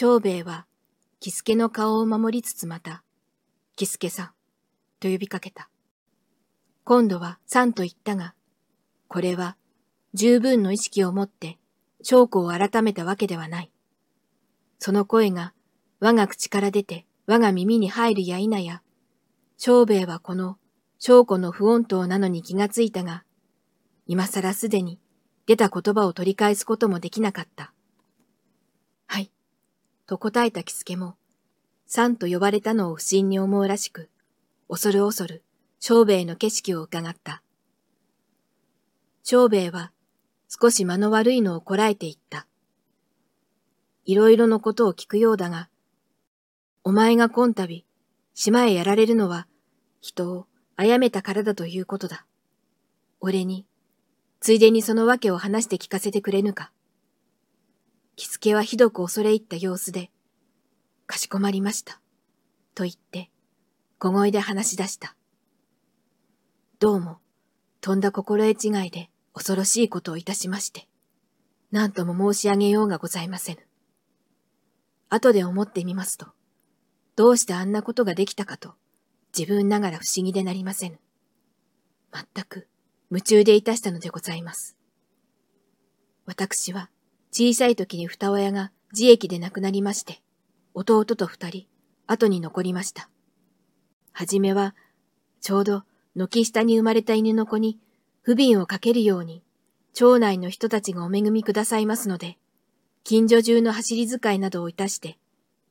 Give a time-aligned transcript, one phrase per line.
[0.00, 0.64] 長兵衛は、
[1.18, 3.02] キスケの顔を守りつつまた、
[3.74, 4.30] キスケさん、
[5.00, 5.70] と呼びかけた。
[6.84, 8.32] 今度はさんと言ったが、
[9.08, 9.56] これは
[10.14, 11.58] 十分の意識を持って
[12.00, 13.72] 証拠を改めたわけではない。
[14.78, 15.52] その声が
[15.98, 18.82] 我が口から出て我が耳に入るや否や、
[19.56, 20.58] 長兵衛はこの
[21.00, 23.24] 証拠の不穏当なのに気がついたが、
[24.06, 25.00] 今更すでに
[25.46, 27.72] 出た言葉を取り返すこともできなかった。
[29.08, 29.32] はい。
[30.08, 31.16] と答えた着付けも、
[31.86, 34.08] さんと呼ばれたのを不審に思うらしく、
[34.66, 35.44] 恐る恐る、
[35.80, 37.42] 長兵衛の景色を伺った。
[39.22, 39.92] 長兵衛は、
[40.48, 42.46] 少し間の悪いのをこらえていった。
[44.06, 45.68] いろいろのことを聞くようだが、
[46.84, 47.68] お前が今度、
[48.32, 49.46] 島へやられるのは、
[50.00, 52.24] 人を殺めたからだということだ。
[53.20, 53.66] 俺に、
[54.40, 56.72] ついでにその訳を話して聞かせてくれぬか。
[58.18, 60.10] 着付けはひどく恐れ入った様子で、
[61.06, 62.00] かしこまりました。
[62.74, 63.30] と言って、
[64.00, 65.14] 小声で話し出した。
[66.80, 67.18] どうも、
[67.80, 70.88] とんだ心得違いで恐ろしいことをいたしまして、
[71.70, 73.60] 何とも申し上げようがございませぬ。
[75.10, 76.26] 後で思ってみますと、
[77.14, 78.74] どうしてあんなことができたかと、
[79.32, 80.98] 自分ながら不思議でなりませぬ。
[82.12, 82.66] 全く
[83.12, 84.76] 夢中でいたしたのでございます。
[86.26, 86.90] 私は
[87.30, 90.20] 小さい時に二親が自益で亡くなりまして、
[90.74, 91.66] 弟と二人、
[92.06, 93.10] 後に残りました。
[94.12, 94.74] はじめは、
[95.40, 95.84] ちょうど
[96.14, 97.78] 軒下に生まれた犬の子に
[98.22, 99.42] 不憫をかけるように、
[99.92, 102.38] 町内の人たちがお恵みくださいますので、
[103.04, 105.18] 近所中の走り使いなどをいたして、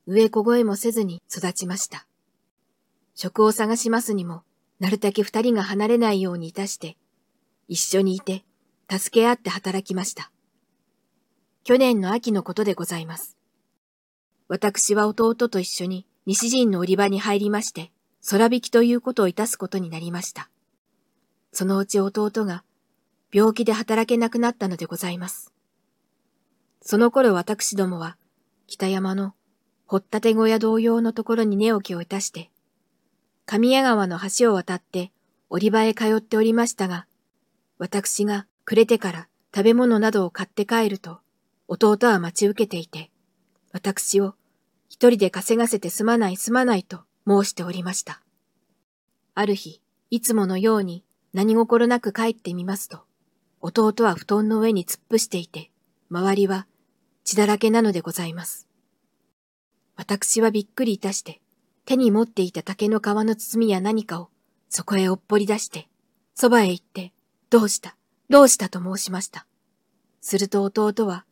[0.05, 2.07] 植えこごえもせずに育ちました。
[3.15, 4.43] 職を探しますにも、
[4.79, 6.97] なるだけ二人が離れないようにいたして、
[7.67, 8.43] 一緒にいて、
[8.89, 10.31] 助け合って働きました。
[11.67, 13.35] 去年の秋のことでございます。
[14.47, 17.91] 私は弟と一緒に西陣の売り場に入りまして、
[18.29, 20.49] 空引きということをいたすことになりました。
[21.51, 22.63] そのうち弟が
[23.33, 25.51] 病気で働けなくなったのでございます。
[26.81, 28.15] その頃私どもは
[28.67, 29.33] 北山の
[29.87, 32.49] 掘ったて小屋同様のところに寝起きをいたして、
[33.45, 35.11] 神谷川の橋を渡って
[35.49, 37.07] 売り場へ通っておりましたが、
[37.77, 41.19] 私が暮れてから食べ物などを買って帰ると、
[41.67, 43.11] 弟は待ち受けていて、
[43.73, 44.35] 私を
[44.89, 48.21] 一人で稼がせてすまないすまないと申しておりました。
[49.35, 53.01] ある日、いつものように何心なく帰ってみますと、
[53.59, 55.69] 弟は布団の上に突っ伏していて、
[56.09, 56.67] 周りは
[57.25, 58.67] 血だらけなのでございます。
[59.97, 61.41] 私はびっくりいたして、
[61.85, 64.29] 手に持っていた竹の皮の包みや何かを
[64.69, 65.89] そこへおっぽり出して、
[66.33, 67.11] そばへ行って、
[67.49, 67.97] どうした
[68.29, 69.45] どうしたと申しました。
[70.21, 71.25] すると弟は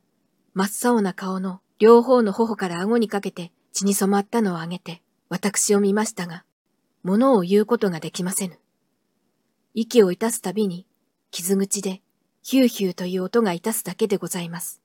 [0.56, 6.46] 真っ青な顔の両方の頬から顎にかけて血に染まったのをあげて、私を見ましたが、
[7.04, 8.58] 物を言うことができませぬ。
[9.74, 10.88] 息をいたすたびに、
[11.30, 12.02] 傷口で
[12.42, 14.82] ヒューヒューという音がいたすだけでございます。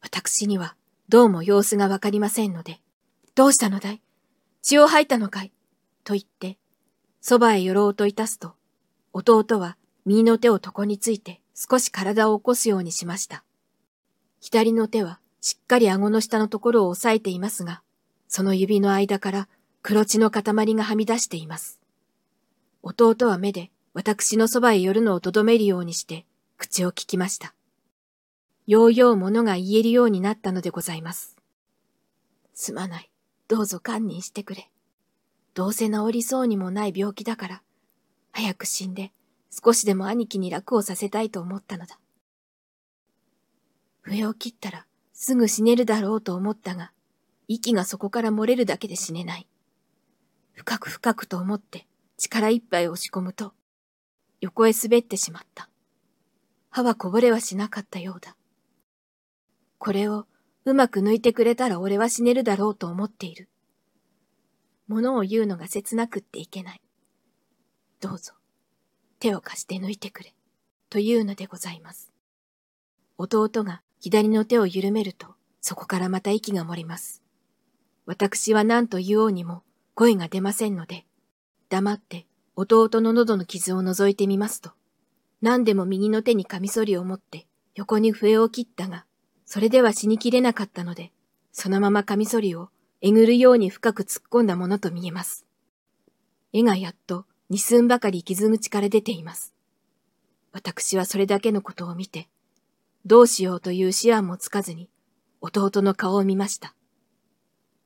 [0.00, 0.76] 私には
[1.08, 2.78] どうも様子がわかりませんので、
[3.34, 4.00] どうしたのだい？
[4.62, 5.50] 血を吐いたのかい？
[6.04, 6.56] と言って、
[7.20, 8.54] そばへ寄ろうといたすと、
[9.12, 13.42] 弟は右の手を床について少し体を起こすようにしました。
[14.40, 17.82] 左の手はしっかり顎の下のところを押さえていますが、
[18.28, 19.48] その指の間から
[19.82, 21.80] 黒血の塊がはみ出しています。
[22.82, 26.24] 弟は目で私のそばへ寄るのをとどめるようにして
[26.56, 27.54] 口を聞きました。
[28.66, 31.36] ようようものが言えるようになったのでございます。
[32.54, 33.10] すまない。
[33.48, 34.68] どうぞ堪忍してくれ。
[35.54, 37.62] どうせ治りそうにもない病気だから、
[38.32, 39.10] 早く死んで
[39.50, 41.98] 少しでも兄貴に楽をさせたいと思ったのだ。
[44.08, 46.92] 笛を切ったらすぐ死ねるだろうと思ったが、
[47.46, 49.46] 息がそこから漏れるだけで死ねない。
[50.54, 53.52] 深く深くと思って力いっぱい押し込むと、
[54.40, 55.68] 横へ滑ってしまった。
[56.70, 58.34] 歯はこぼれはしなかったようだ。
[59.78, 60.26] これを
[60.64, 63.48] うまく抜いてくれたら俺は死ねるだろうと思っている。
[64.86, 66.80] 物を言うのが切なくっていけない。
[68.00, 68.32] どうぞ、
[69.20, 70.34] 手を貸して抜いてくれ、
[70.88, 72.10] というのでございます。
[73.18, 77.22] 弟が左の手を緩めると、そこからまた息が漏れます。
[78.06, 79.62] 私は何と言おうにも
[79.94, 81.04] 声が出ませんので、
[81.68, 84.70] 黙って弟の喉の傷を覗いてみますと、
[85.42, 89.04] 何でも右の手にカミソリを持って横に笛を切ったが、
[89.44, 91.12] それでは死にきれなかったので、
[91.52, 92.70] そのままカミソリを
[93.00, 95.46] えぐるように深く突っ込んだものと見えます。
[96.52, 99.54] 絵がやっと二寸ばかり傷口から出ています。
[100.52, 102.28] 私はそれだけのことを見て、
[103.06, 104.90] どうしようという思案もつかずに、
[105.40, 106.74] 弟の顔を見ました。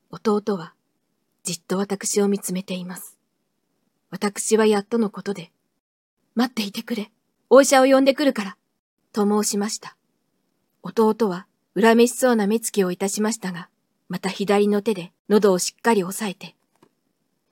[0.09, 0.73] 弟は
[1.43, 3.17] じっと私を見つめています。
[4.09, 5.51] 私はやっとのことで、
[6.35, 7.11] 待っていてくれ、
[7.49, 8.57] お医者を呼んでくるから、
[9.11, 9.97] と申しました。
[10.81, 13.69] 弟は恨めしそうな目つきをいたしましたが、
[14.09, 16.55] また左の手で喉をしっかり押さえて、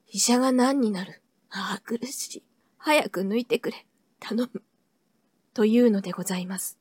[0.08, 2.44] 医者が何になるああ、苦しい。
[2.78, 3.86] 早く抜いてくれ。
[4.20, 4.64] 頼む。
[5.54, 6.78] というのでございます。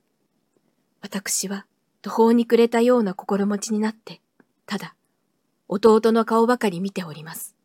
[1.02, 1.66] 私は
[2.02, 4.20] 途方に暮れたような心持ちになって、
[4.66, 4.94] ただ、
[5.68, 7.56] 弟の顔ばかり見ております。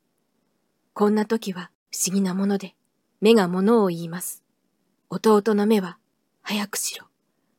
[0.93, 2.75] こんな時は不思議なもので、
[3.21, 4.43] 目が物を言います。
[5.09, 5.97] 弟の目は、
[6.41, 7.05] 早くしろ、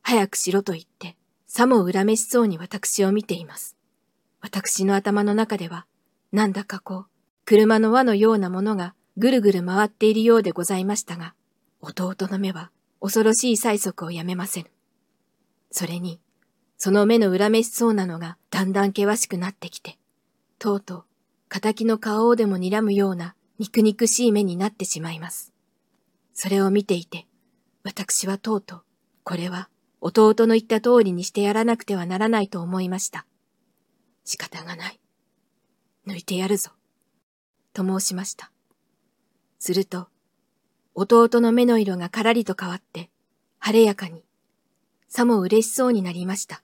[0.02, 3.76] 早くしろと言って、さも恨めしそうに私を見ています。
[4.40, 5.86] 私の頭の中では、
[6.32, 7.06] なんだかこう、
[7.44, 11.34] 車の輪のようなものがぐるぐる回っているようでございましたが、
[11.80, 12.70] 弟の目は
[13.00, 14.75] 恐ろしい催促をやめません。
[15.70, 16.20] それに、
[16.78, 19.98] その目の恨めしそうなのがだんだん険しくなってきて、
[20.58, 21.04] とうとう、
[21.48, 25.52] 仇の顔をでも睨むような肉肉しい目になってしまいます。
[26.34, 27.26] それを見ていて、
[27.82, 28.82] 私はとうとう、
[29.24, 29.68] これは
[30.00, 33.26] 弟の言った通りにしてやらなくてはならないと思いました。
[34.24, 35.00] 仕方がない。
[36.06, 36.72] 抜いてやるぞ。
[37.72, 38.50] と申しました。
[39.58, 40.08] すると、
[40.94, 43.10] 弟の目の色がからりと変わって、
[43.58, 44.25] 晴れやかに、
[45.08, 46.62] さも嬉しそうになりました。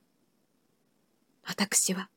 [1.44, 2.08] 私は、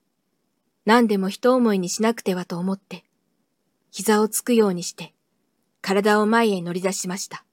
[0.86, 3.04] 何でも一思いにしなくてはと思って、
[3.92, 5.14] 膝をつくようにして、
[5.82, 7.46] 体を前へ乗り出しました。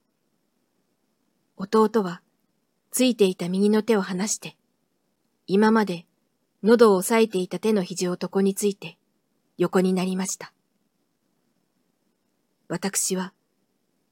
[1.57, 2.23] 弟は、
[2.91, 4.57] ついていた右の手を離して、
[5.47, 6.07] 今まで
[6.63, 8.99] 喉を押さえていた手の肘を床について、
[9.59, 10.53] 横になりました。
[12.69, 13.33] 私は、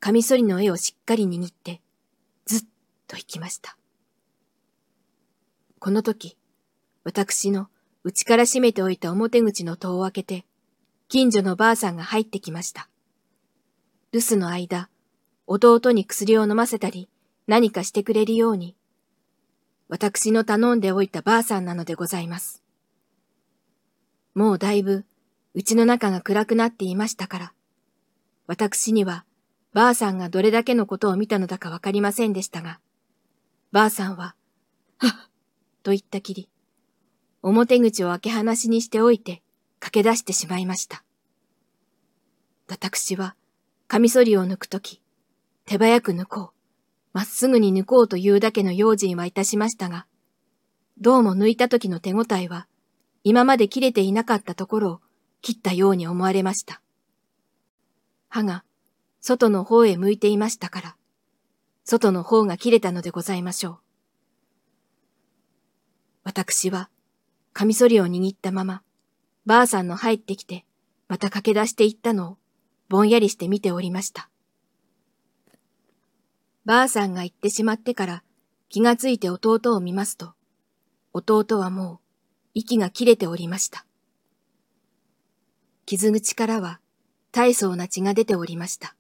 [0.01, 1.81] カミソリの絵をしっかり握って、
[2.47, 2.61] ずっ
[3.07, 3.77] と行きました。
[5.81, 6.37] この時、
[7.05, 7.69] 私の
[8.05, 10.45] 内から閉めておいた表口の戸を開けて、
[11.09, 12.91] 近所のばあさんが入ってきました。
[14.13, 14.91] 留守の間、
[15.47, 17.09] 弟に薬を飲ませたり、
[17.47, 18.77] 何かしてくれるように、
[19.89, 22.63] 私の頼んでおいたばあさんなのでございます。
[24.35, 25.07] もうだいぶ、
[25.55, 27.53] うちの中が暗くなっていましたから、
[28.47, 29.25] 私には、
[29.73, 32.81] ばあさんがどれだけのことを見たのだかわかりませんでしたが、
[33.73, 34.35] ばあさんは、
[34.99, 35.30] はっ、
[35.83, 36.49] と言ったきり、
[37.43, 39.43] 表口を開け放しにしておいて
[39.81, 41.05] 駆け出してしまいました。
[42.69, 43.35] 私は、
[43.89, 45.01] カミソリを抜くとき、
[45.65, 46.51] 手早く抜こう、
[47.13, 50.07] まっすぐに抜こうというだけの用心はいたしましたが、
[50.99, 52.67] どうも抜いた時の手応えは、
[53.25, 55.01] 今まで切れていなかったところを
[55.43, 56.83] 切ったように思われました。
[58.29, 58.65] 歯が
[59.21, 60.97] 外の方へ向いていましたから、
[61.85, 63.79] 外の方が切れたのでございましょう。
[66.25, 66.91] 私は
[67.53, 68.83] カミソリを握ったまま、
[69.47, 70.65] ばあさんの入ってきて、
[71.09, 72.37] また駆け出していったのを、
[72.89, 74.31] ぼんやりして見ておりました。
[76.65, 78.23] ばあさんが行ってしまってから
[78.69, 80.35] 気がついて弟を見ますと、
[81.13, 81.99] 弟はもう
[82.55, 83.87] 息が切れておりました。
[85.87, 86.81] 傷口からは
[87.33, 88.95] 大層な血が出ておりました。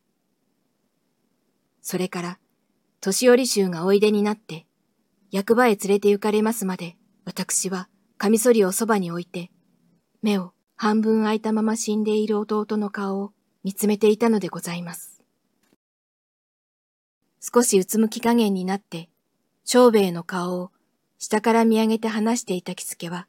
[1.83, 2.39] それから、
[3.01, 4.67] 年寄り衆がおいでになって、
[5.31, 6.97] 役場へ連れて行かれますまで、
[7.31, 9.53] 私はカミソリをそばに置いて、
[10.21, 13.31] 目を半分開いたまま死んでいる弟の顔を
[13.63, 15.23] 見つめていたのでございます。
[17.41, 19.09] 少しうつむき加減になって、
[19.65, 20.73] 長兵衛の顔を
[21.19, 23.29] 下から見上げて話していた着付けは、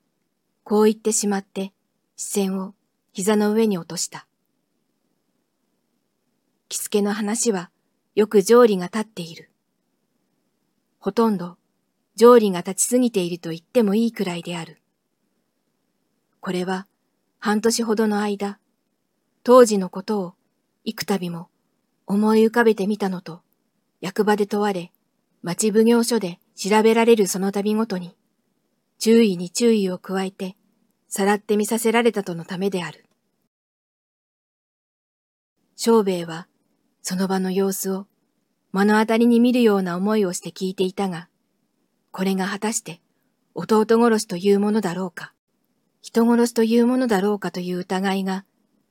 [0.63, 1.71] こう言ってしまって
[2.17, 2.73] 視線を
[3.13, 4.25] 膝の上に落とした。
[6.69, 7.69] 着付けの話は
[8.15, 9.51] よく条理が立っている。
[10.97, 11.57] ほとんど
[12.15, 14.81] 条理が立ちすぎていると言ってもいいくらいである。
[16.39, 16.87] これは
[17.39, 18.59] 半年ほどの間、
[19.43, 20.33] 当時のことを
[20.83, 21.49] 幾度も
[22.05, 23.41] 思い浮かべてみたのと、
[23.99, 24.91] 役場で問われ、
[25.41, 28.15] 町奉行所で調べられるその度ごとに、
[28.99, 30.55] 注意に注意を加えて、
[31.07, 33.05] さらって見させられたとのためである。
[35.75, 36.47] 小兵衛は、
[37.01, 38.05] その場の様子を
[38.71, 41.27] 目の当たりに見るような思いをして聞いていたが、
[42.11, 43.01] これが果たして
[43.53, 45.33] 弟殺しというものだろうか。
[46.01, 48.45] 人殺しというものだろうかという疑いが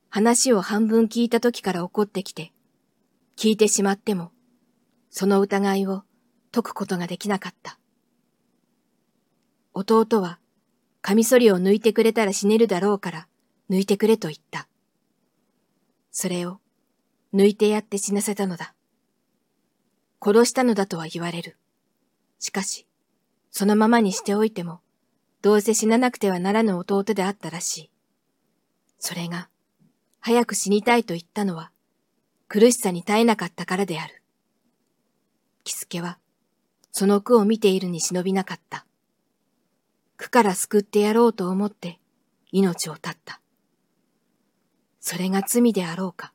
[0.09, 2.51] 話を半分聞いた時から起こってきて、
[3.37, 4.31] 聞いてしまっても、
[5.09, 6.03] その疑いを
[6.51, 7.79] 解くことができなかった。
[9.73, 10.39] 弟は、
[11.01, 13.27] カミソリを抜いてくれたら死ねるだろうから
[13.69, 14.67] 抜いてくれと言った。
[16.11, 16.59] それを
[17.33, 18.75] 抜いてやって死なせたのだ。
[20.23, 21.57] 殺したのだとは言われる。
[22.37, 22.85] しかし、
[23.51, 24.81] そのままにしておいても、
[25.41, 27.91] どうせ死ななくてはならぬ弟であったらしい。
[28.97, 29.49] それが、
[30.19, 31.71] 早く死にたいと言ったのは、
[32.47, 34.21] 苦しさに耐えなかったからである。
[35.63, 36.17] キスケは、
[36.91, 38.85] その句を見ているに忍びなかった。
[40.17, 41.99] 苦から救ってやろうと思って
[42.51, 43.41] 命を絶った。
[44.99, 46.33] それが罪であろうか。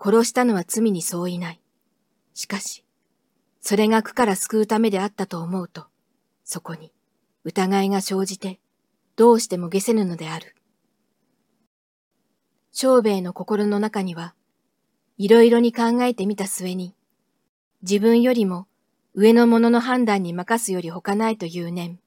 [0.00, 1.60] 殺したのは罪に相違ない。
[2.34, 2.81] しかし、
[3.62, 5.86] それが苦から救うためであったと思うと、
[6.44, 6.92] そこに
[7.44, 8.58] 疑いが生じて、
[9.14, 10.56] どうしても消せぬのである。
[12.72, 14.34] 長兵衛の心の中には、
[15.16, 16.96] いろいろに考えてみた末に、
[17.82, 18.66] 自分よりも
[19.14, 22.00] 上の者の判断に任すより他ないという念、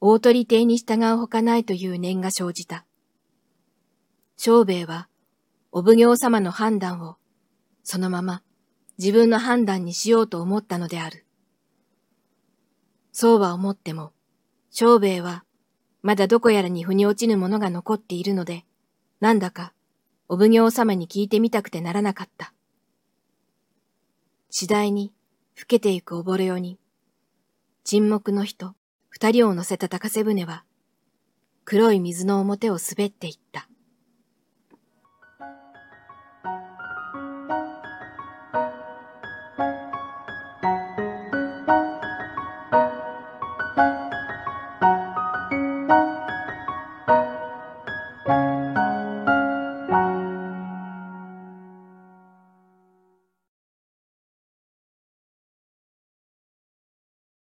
[0.00, 2.86] 大鳥邸に従う他ないという念が生じた。
[4.38, 5.08] 長兵衛は、
[5.72, 7.16] お奉行様の判断を、
[7.82, 8.42] そのまま
[8.98, 11.24] 自分の判断にしようと思ったのである。
[13.12, 14.12] そうは思っても、
[14.70, 15.44] 長兵衛は、
[16.02, 18.64] まだどこやらに腑に落ちぬものが残っているので、
[19.20, 19.72] なんだか、
[20.28, 22.52] お奉行様に聞いてみたくてならなかった。
[24.50, 25.12] 次第に、
[25.58, 26.78] 老けてゆく溺れよに、
[27.84, 28.74] 沈黙の人、
[29.08, 30.64] 二人を乗せた高瀬船は、
[31.64, 33.68] 黒い水の表を滑っていった。